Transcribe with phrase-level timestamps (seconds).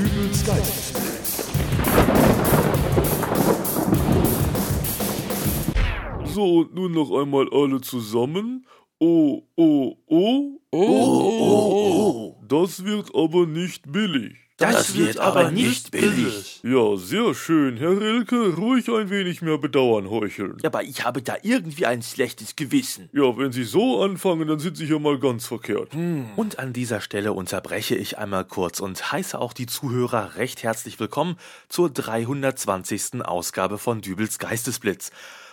[0.00, 0.96] Dübels Geist.
[6.24, 8.66] So, und nun noch einmal alle zusammen.
[8.98, 10.60] Oh, oh, oh.
[10.72, 12.44] Oh, oh, oh.
[12.48, 14.38] Das wird aber nicht billig.
[14.60, 16.60] Das, wird aber nicht billig.
[16.62, 17.78] Ja, sehr schön.
[17.78, 20.58] Herr Rilke, ruhig ein wenig mehr Bedauern heucheln.
[20.62, 23.08] Aber ich habe da irgendwie ein schlechtes Gewissen.
[23.12, 25.94] Ja, wenn Sie so anfangen, dann sind Sie hier mal ganz verkehrt.
[26.36, 31.00] Und an dieser Stelle unterbreche ich einmal kurz und heiße auch die Zuhörer recht herzlich
[31.00, 31.36] willkommen
[31.70, 33.24] zur 320.
[33.24, 35.10] Ausgabe von Dübels Geistesblitz.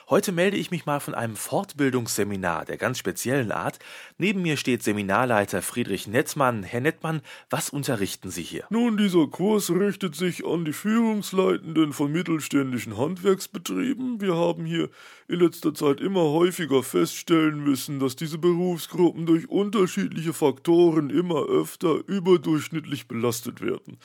[0.09, 3.77] Heute melde ich mich mal von einem Fortbildungsseminar der ganz speziellen Art.
[4.17, 6.63] Neben mir steht Seminarleiter Friedrich Netzmann.
[6.63, 8.63] Herr Nettmann, was unterrichten Sie hier?
[8.69, 14.21] Nun, dieser Kurs richtet sich an die Führungsleitenden von mittelständischen Handwerksbetrieben.
[14.21, 14.89] Wir haben hier
[15.27, 21.99] in letzter Zeit immer häufiger feststellen müssen, dass diese Berufsgruppen durch unterschiedliche Faktoren immer öfter
[22.07, 23.97] überdurchschnittlich belastet werden.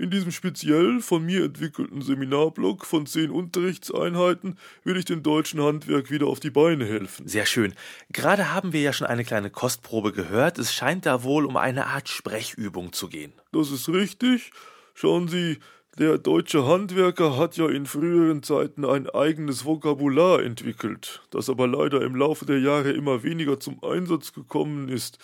[0.00, 6.12] In diesem speziell von mir entwickelten Seminarblock von zehn Unterrichtseinheiten will ich dem deutschen Handwerk
[6.12, 7.26] wieder auf die Beine helfen.
[7.26, 7.74] Sehr schön.
[8.12, 10.58] Gerade haben wir ja schon eine kleine Kostprobe gehört.
[10.58, 13.32] Es scheint da wohl um eine Art Sprechübung zu gehen.
[13.50, 14.52] Das ist richtig.
[14.94, 15.58] Schauen Sie,
[15.98, 22.02] der deutsche Handwerker hat ja in früheren Zeiten ein eigenes Vokabular entwickelt, das aber leider
[22.02, 25.18] im Laufe der Jahre immer weniger zum Einsatz gekommen ist.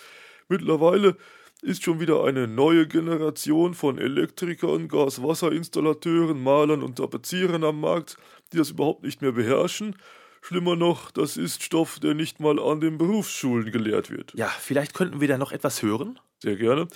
[0.49, 1.15] Mittlerweile
[1.61, 8.17] ist schon wieder eine neue Generation von Elektrikern, Gas-Wasser-Installateuren, Malern und Tapezierern am Markt,
[8.53, 9.95] die das überhaupt nicht mehr beherrschen.
[10.41, 14.33] Schlimmer noch, das ist Stoff, der nicht mal an den Berufsschulen gelehrt wird.
[14.35, 16.19] Ja, vielleicht könnten wir da noch etwas hören?
[16.39, 16.87] Sehr gerne.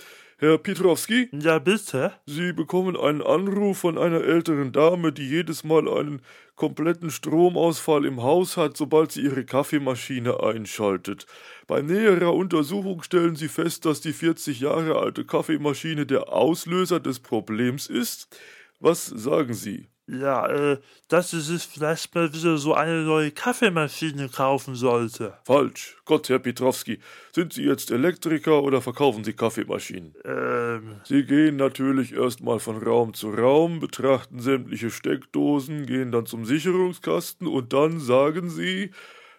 [0.42, 1.28] Herr Pietrowski?
[1.34, 2.14] Ja, bitte?
[2.26, 6.22] Sie bekommen einen Anruf von einer älteren Dame, die jedes Mal einen
[6.56, 11.26] kompletten Stromausfall im Haus hat, sobald sie ihre Kaffeemaschine einschaltet.
[11.67, 17.20] Bei näherer Untersuchung stellen Sie fest, dass die 40 Jahre alte Kaffeemaschine der Auslöser des
[17.20, 18.40] Problems ist.
[18.80, 19.90] Was sagen Sie?
[20.12, 25.38] Ja, äh, dass sie sich vielleicht mal wieder so eine neue Kaffeemaschine kaufen sollte.
[25.44, 25.98] Falsch.
[26.06, 27.00] Gott, Herr Pietrowski,
[27.32, 30.16] sind Sie jetzt Elektriker oder verkaufen Sie Kaffeemaschinen?
[30.26, 36.44] Ähm, Sie gehen natürlich erstmal von Raum zu Raum, betrachten sämtliche Steckdosen, gehen dann zum
[36.44, 38.92] Sicherungskasten und dann sagen Sie,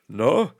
[0.07, 0.55] na,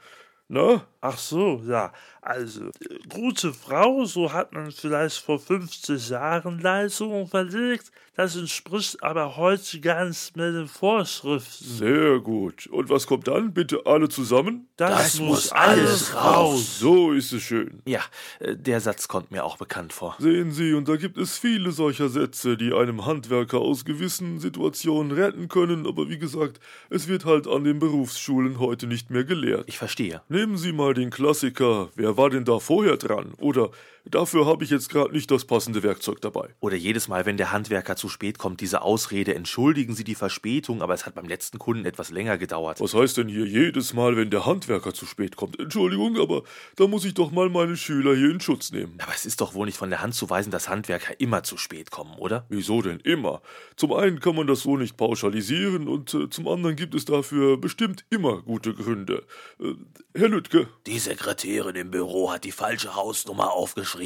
[0.49, 1.93] na, ach so, ja.
[2.23, 7.91] Also, äh, gute Frau, so hat man vielleicht vor 50 Jahren Leistungen verlegt.
[8.17, 11.65] Das entspricht aber heute ganz mehr den Vorschriften.
[11.65, 12.67] sehr gut.
[12.67, 13.55] Und was kommt dann?
[13.55, 14.69] Bitte alle zusammen?
[14.77, 16.79] Das, muss alles raus.
[16.79, 17.81] So ist es schön.
[17.87, 18.01] Ja,
[18.41, 20.17] äh, der Satz kommt mir auch bekannt vor.
[20.19, 25.13] Sehen Sie, und da gibt es viele solcher Sätze, die einem Handwerker aus gewissen Situationen
[25.13, 26.61] retten können, aber wie gesagt,
[26.91, 29.65] es wird halt an den Berufsschulen heute nicht mehr gelehrt.
[29.67, 30.21] Ich verstehe.
[30.29, 33.35] Nehmen Sie mal den Klassiker, wer war denn da vorher dran?
[33.39, 33.71] Oder
[34.11, 36.51] dafür habe ich jetzt gerade nicht das passende Werkzeug dabei.
[36.61, 40.83] Oder jedes Mal, wenn der Handwerker zu spät kommt, diese Ausrede, entschuldigen Sie die Verspätung,
[40.83, 42.81] aber es hat beim letzten Kunden etwas länger gedauert.
[42.81, 45.59] Was heißt denn hier jedes Mal, wenn der Handwerker zu spät kommt?
[45.59, 46.43] Entschuldigung, aber
[46.77, 48.99] da muss ich doch mal meine Schüler hier in Schutz nehmen.
[49.03, 51.57] Aber es ist doch wohl nicht von der Hand zu weisen, dass Handwerker immer zu
[51.57, 52.47] spät kommen, oder?
[52.49, 53.43] Wieso denn immer?
[53.77, 57.57] Zum einen kann man das so nicht pauschalisieren und äh, zum anderen gibt es dafür
[57.57, 59.25] bestimmt immer gute Gründe.
[59.61, 59.75] Äh,
[60.15, 64.00] Herr Lüttke, Die Sekretärin im Büro hat die falsche Hausnummer aufgeschrieben.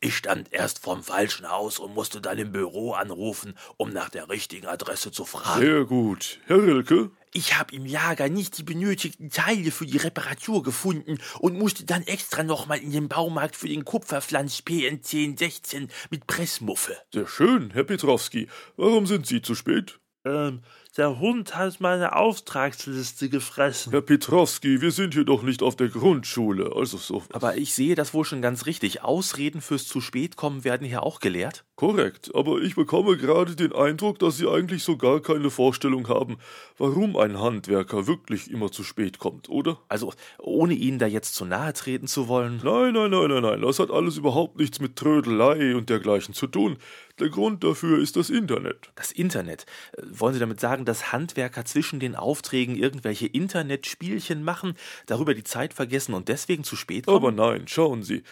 [0.00, 4.28] Ich stand erst vorm falschen Haus und musste dann im Büro anrufen, um nach der
[4.28, 5.60] richtigen Adresse zu fragen.
[5.60, 6.40] sehr gut.
[6.46, 11.58] Herr Rilke, Ich habe im Lager nicht die benötigten Teile für die Reparatur gefunden und
[11.58, 16.96] musste dann extra nochmal in den Baumarkt für den Kupferflansch PN 1016 mit Pressmuffe.
[17.12, 17.70] sehr schön.
[17.72, 20.00] Herr Petrowski, warum sind Sie zu spät?
[20.24, 20.62] Ähm,
[20.96, 23.92] der Hund hat meine Auftragsliste gefressen.
[23.92, 27.22] Herr Petrowski, wir sind hier doch nicht auf der Grundschule, also so.
[27.32, 29.02] Aber ich sehe das wohl schon ganz richtig.
[29.02, 31.64] Ausreden fürs zu spät kommen werden hier auch gelehrt.
[31.76, 36.38] Korrekt, aber ich bekomme gerade den Eindruck, dass Sie eigentlich so gar keine Vorstellung haben,
[36.78, 39.78] warum ein Handwerker wirklich immer zu spät kommt, oder?
[39.88, 42.62] Also, ohne Ihnen da jetzt zu nahe treten zu wollen.
[42.64, 46.46] Nein, nein, nein, nein, nein, das hat alles überhaupt nichts mit Trödelei und dergleichen zu
[46.46, 46.78] tun.
[47.18, 48.90] Der Grund dafür ist das Internet.
[48.94, 49.66] Das Internet.
[49.92, 54.74] Äh, Wollen Sie damit sagen, dass Handwerker zwischen den Aufträgen irgendwelche Internetspielchen machen,
[55.06, 57.16] darüber die Zeit vergessen und deswegen zu spät kommen?
[57.16, 58.22] Aber nein, schauen Sie.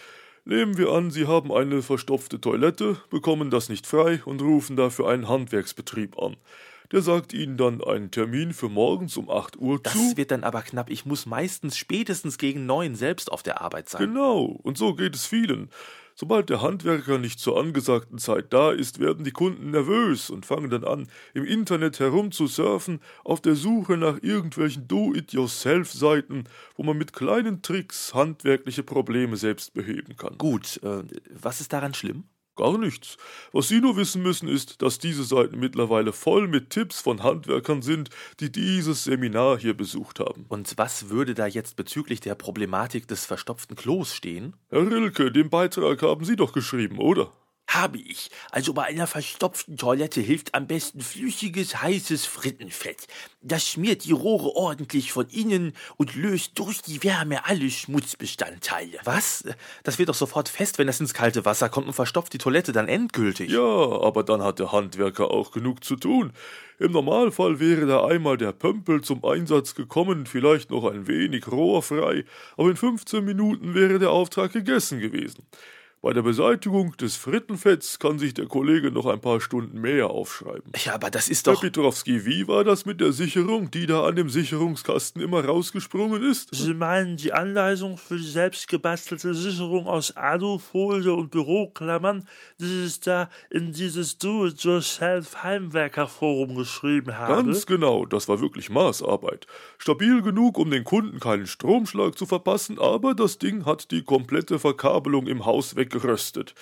[0.45, 5.09] Nehmen wir an, Sie haben eine verstopfte Toilette, bekommen das nicht frei und rufen dafür
[5.09, 6.37] einen Handwerksbetrieb an.
[6.91, 10.17] Der sagt Ihnen dann einen Termin für morgens um 8 Uhr das zu.
[10.17, 10.91] wird dann aber knapp.
[10.91, 14.01] Ich muss meistens spätestens gegen neun selbst auf der Arbeit sein.
[14.01, 15.69] Genau, und so geht es vielen.
[16.17, 20.69] Sobald der Handwerker nicht zur angesagten Zeit da ist, werden die Kunden nervös und fangen
[20.69, 26.45] dann an, im Internet herumzusurfen, auf der Suche nach irgendwelchen Do-it-yourself-Seiten,
[26.77, 30.37] wo man mit kleinen Tricks handwerkliche Probleme selbst beheben kann.
[30.37, 31.03] Gut, äh,
[31.33, 32.23] was ist daran schlimm?
[32.55, 33.17] Gar nichts.
[33.51, 37.81] Was Sie nur wissen müssen, ist, dass diese Seiten mittlerweile voll mit Tipps von Handwerkern
[37.81, 38.09] sind,
[38.39, 40.45] die dieses Seminar hier besucht haben.
[40.47, 44.55] Und was würde da jetzt bezüglich der Problematik des verstopften Klos stehen?
[44.69, 47.31] Herr Rilke, den Beitrag haben Sie doch geschrieben, oder?
[47.67, 48.29] Habe ich.
[48.51, 53.07] Also bei einer verstopften Toilette hilft am besten flüssiges, heißes Frittenfett.
[53.41, 58.99] Das schmiert die Rohre ordentlich von innen und löst durch die Wärme alle Schmutzbestandteile.
[59.03, 59.43] Was?
[59.83, 62.71] Das wird doch sofort fest, wenn es ins kalte Wasser kommt und verstopft die Toilette
[62.71, 63.51] dann endgültig.
[63.51, 66.33] Ja, aber dann hat der Handwerker auch genug zu tun.
[66.77, 72.25] Im Normalfall wäre da einmal der Pömpel zum Einsatz gekommen, vielleicht noch ein wenig rohrfrei,
[72.57, 75.45] aber in 15 Minuten wäre der Auftrag gegessen gewesen.
[76.01, 80.71] Bei der Beseitigung des Frittenfetts kann sich der Kollege noch ein paar Stunden mehr aufschreiben.
[80.83, 81.63] Ja, aber das ist doch.
[81.63, 86.21] Herr Petrowski, wie war das mit der Sicherung, die da an dem Sicherungskasten immer rausgesprungen
[86.21, 86.53] ist?
[86.53, 92.27] Sie meinen die Anleitung für die selbstgebastelte Sicherung aus Alufolie und Büroklammern,
[92.59, 97.33] die ich da in dieses Do-it-yourself-Heimwerkerforum geschrieben habe?
[97.33, 99.47] Ganz genau, das war wirklich Maßarbeit.
[99.79, 104.59] Stabil genug, um den Kunden keinen Stromschlag zu verpassen, aber das Ding hat die komplette
[104.59, 106.53] Verkabelung im Haus weg geröstet.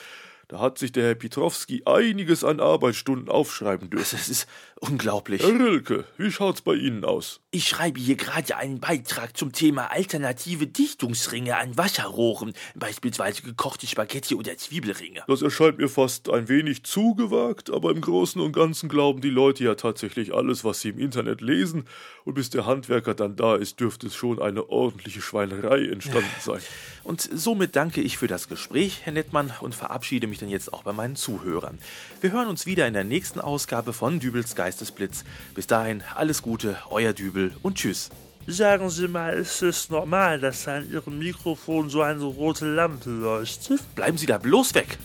[0.47, 4.17] Da hat sich der Herr Pietrowski einiges an Arbeitsstunden aufschreiben dürfen.
[4.17, 4.47] Das ist
[4.83, 5.41] unglaublich.
[5.41, 7.39] Herr Rilke, wie schaut's bei Ihnen aus?
[7.51, 14.35] Ich schreibe hier gerade einen Beitrag zum Thema alternative Dichtungsringe an Wasserrohren, beispielsweise gekochte Spaghetti
[14.35, 15.24] oder Zwiebelringe.
[15.27, 19.30] Das erscheint mir fast ein wenig zu gewagt, aber im Großen und Ganzen glauben die
[19.30, 21.85] Leute ja tatsächlich alles, was sie im Internet lesen,
[22.25, 26.62] und bis der Handwerker dann da ist, dürfte es schon eine ordentliche Schweinerei entstanden sein.
[27.03, 30.83] Und somit danke ich für das Gespräch, Herr Nettmann, und verabschiede mich dann jetzt auch
[30.83, 31.80] bei meinen Zuhörern.
[32.21, 35.23] Wir hören uns wieder in der nächsten Ausgabe von Dübels Geistesblitz.
[35.53, 38.09] Bis dahin alles Gute, euer Dübel und tschüss.
[38.47, 43.81] Sagen Sie mal, ist es normal, dass an Ihrem Mikrofon so eine rote Lampe leuchtet?
[43.95, 44.97] Bleiben Sie da bloß weg!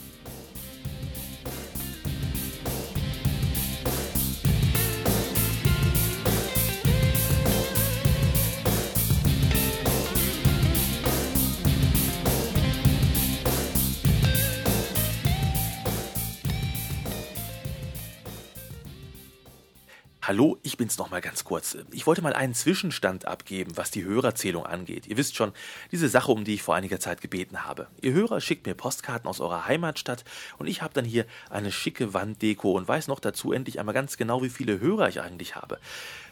[20.29, 21.79] Hallo, ich bin's noch mal ganz kurz.
[21.91, 25.07] Ich wollte mal einen Zwischenstand abgeben, was die Hörerzählung angeht.
[25.07, 25.53] Ihr wisst schon,
[25.91, 27.87] diese Sache, um die ich vor einiger Zeit gebeten habe.
[28.03, 30.27] Ihr Hörer schickt mir Postkarten aus eurer Heimatstadt
[30.59, 34.19] und ich habe dann hier eine schicke Wanddeko und weiß noch dazu endlich einmal ganz
[34.19, 35.79] genau, wie viele Hörer ich eigentlich habe.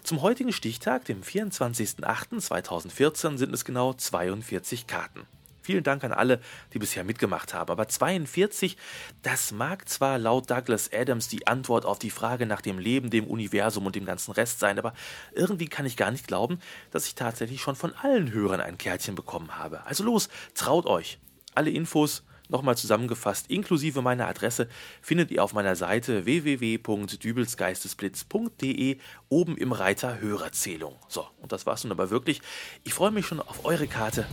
[0.02, 5.26] Zum heutigen Stichtag, dem 24.08.2014, sind es genau 42 Karten.
[5.66, 6.38] Vielen Dank an alle,
[6.72, 7.72] die bisher mitgemacht haben.
[7.72, 8.76] Aber 42,
[9.22, 13.26] das mag zwar laut Douglas Adams die Antwort auf die Frage nach dem Leben, dem
[13.26, 14.92] Universum und dem ganzen Rest sein, aber
[15.32, 16.60] irgendwie kann ich gar nicht glauben,
[16.92, 19.84] dass ich tatsächlich schon von allen Hörern ein Kärtchen bekommen habe.
[19.86, 21.18] Also los, traut euch.
[21.56, 24.68] Alle Infos Nochmal zusammengefasst, inklusive meiner Adresse,
[25.02, 28.98] findet ihr auf meiner Seite www.dübelsgeistesblitz.de
[29.28, 30.96] oben im Reiter Hörerzählung.
[31.08, 32.42] So, und das war's nun aber wirklich.
[32.84, 34.26] Ich freue mich schon auf eure Karte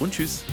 [0.00, 0.44] und tschüss.